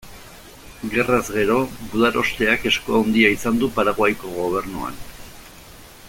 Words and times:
Gerraz 0.93 1.19
gero, 1.35 1.57
gudarosteak 1.91 2.65
esku 2.71 2.97
handia 3.01 3.29
izan 3.35 3.61
du 3.65 3.69
Paraguaiko 3.79 4.35
gobernuan. 4.39 4.97